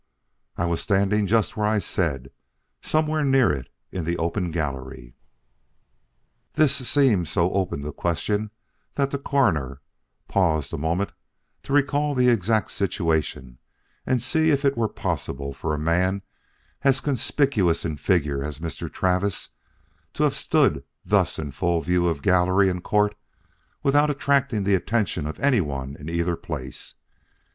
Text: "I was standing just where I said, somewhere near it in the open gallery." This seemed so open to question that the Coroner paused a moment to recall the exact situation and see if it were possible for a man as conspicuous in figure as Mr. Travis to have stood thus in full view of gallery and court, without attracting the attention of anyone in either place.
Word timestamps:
"I 0.57 0.65
was 0.65 0.81
standing 0.81 1.27
just 1.27 1.55
where 1.55 1.67
I 1.67 1.77
said, 1.77 2.31
somewhere 2.81 3.23
near 3.23 3.51
it 3.51 3.69
in 3.91 4.03
the 4.03 4.17
open 4.17 4.49
gallery." 4.49 5.15
This 6.53 6.73
seemed 6.89 7.27
so 7.27 7.51
open 7.53 7.83
to 7.83 7.91
question 7.91 8.49
that 8.95 9.11
the 9.11 9.19
Coroner 9.19 9.79
paused 10.27 10.73
a 10.73 10.77
moment 10.79 11.11
to 11.61 11.71
recall 11.73 12.15
the 12.15 12.29
exact 12.29 12.71
situation 12.71 13.59
and 14.03 14.23
see 14.23 14.49
if 14.49 14.65
it 14.65 14.75
were 14.75 14.89
possible 14.89 15.53
for 15.53 15.71
a 15.71 15.77
man 15.77 16.23
as 16.81 16.99
conspicuous 16.99 17.85
in 17.85 17.95
figure 17.97 18.43
as 18.43 18.57
Mr. 18.57 18.91
Travis 18.91 19.49
to 20.15 20.23
have 20.23 20.33
stood 20.33 20.83
thus 21.05 21.37
in 21.37 21.51
full 21.51 21.79
view 21.79 22.07
of 22.07 22.23
gallery 22.23 22.69
and 22.69 22.83
court, 22.83 23.13
without 23.83 24.09
attracting 24.09 24.63
the 24.63 24.73
attention 24.73 25.27
of 25.27 25.39
anyone 25.39 25.95
in 25.99 26.09
either 26.09 26.35
place. 26.35 26.95